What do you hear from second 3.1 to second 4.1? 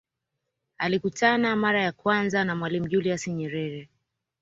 Nyerere